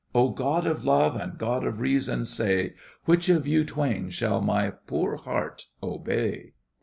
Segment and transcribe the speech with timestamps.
[0.15, 2.73] Oh, god of love, and god of reason, say,
[3.05, 6.53] Which of you twain shall my poor heart obey!